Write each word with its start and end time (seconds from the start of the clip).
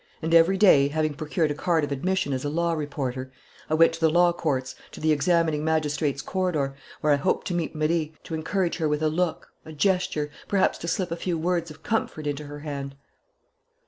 And 0.23 0.33
every 0.33 0.57
day, 0.57 0.87
having 0.87 1.13
procured 1.13 1.51
a 1.51 1.53
card 1.53 1.83
of 1.83 1.91
admission 1.91 2.33
as 2.33 2.43
a 2.43 2.49
law 2.49 2.73
reporter, 2.73 3.31
I 3.69 3.75
went 3.75 3.93
to 3.93 3.99
the 3.99 4.09
law 4.09 4.33
courts, 4.33 4.73
to 4.93 4.99
the 4.99 5.11
examining 5.11 5.63
magistrates' 5.63 6.23
corridor, 6.23 6.73
where 7.01 7.13
I 7.13 7.17
hoped 7.17 7.45
to 7.49 7.53
meet 7.53 7.75
Marie, 7.75 8.15
to 8.23 8.33
encourage 8.33 8.77
her 8.77 8.89
with 8.89 9.03
a 9.03 9.09
look, 9.09 9.51
a 9.63 9.73
gesture, 9.73 10.31
perhaps 10.47 10.79
to 10.79 10.87
slip 10.87 11.11
a 11.11 11.15
few 11.15 11.37
words 11.37 11.69
of 11.69 11.83
comfort 11.83 12.25
into 12.25 12.45
her 12.45 12.61
hand...." 12.61 12.95